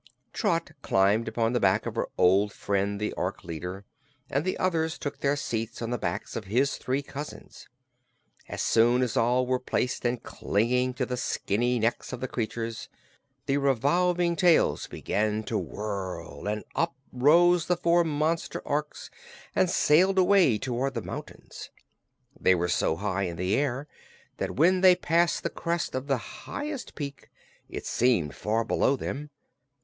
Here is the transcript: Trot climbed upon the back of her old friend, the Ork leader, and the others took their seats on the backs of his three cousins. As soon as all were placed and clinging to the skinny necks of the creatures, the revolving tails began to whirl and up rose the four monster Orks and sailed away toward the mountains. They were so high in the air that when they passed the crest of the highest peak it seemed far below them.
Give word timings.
Trot 0.33 0.71
climbed 0.81 1.27
upon 1.27 1.53
the 1.53 1.59
back 1.59 1.85
of 1.85 1.93
her 1.93 2.07
old 2.17 2.51
friend, 2.51 2.99
the 2.99 3.13
Ork 3.13 3.43
leader, 3.43 3.85
and 4.31 4.43
the 4.43 4.57
others 4.57 4.97
took 4.97 5.19
their 5.19 5.35
seats 5.35 5.79
on 5.79 5.91
the 5.91 5.99
backs 5.99 6.35
of 6.35 6.45
his 6.45 6.77
three 6.77 7.03
cousins. 7.03 7.69
As 8.49 8.63
soon 8.63 9.03
as 9.03 9.15
all 9.15 9.45
were 9.45 9.59
placed 9.59 10.03
and 10.03 10.23
clinging 10.23 10.95
to 10.95 11.05
the 11.05 11.17
skinny 11.17 11.77
necks 11.77 12.11
of 12.11 12.19
the 12.19 12.27
creatures, 12.27 12.89
the 13.45 13.57
revolving 13.57 14.35
tails 14.35 14.87
began 14.87 15.43
to 15.43 15.55
whirl 15.59 16.47
and 16.47 16.63
up 16.75 16.95
rose 17.13 17.67
the 17.67 17.77
four 17.77 18.03
monster 18.03 18.61
Orks 18.61 19.11
and 19.55 19.69
sailed 19.69 20.17
away 20.17 20.57
toward 20.57 20.95
the 20.95 21.03
mountains. 21.03 21.69
They 22.39 22.55
were 22.55 22.69
so 22.69 22.95
high 22.95 23.25
in 23.25 23.37
the 23.37 23.53
air 23.55 23.87
that 24.37 24.55
when 24.55 24.81
they 24.81 24.95
passed 24.95 25.43
the 25.43 25.51
crest 25.51 25.93
of 25.93 26.07
the 26.07 26.17
highest 26.17 26.95
peak 26.95 27.29
it 27.69 27.85
seemed 27.85 28.33
far 28.33 28.65
below 28.65 28.95
them. 28.95 29.29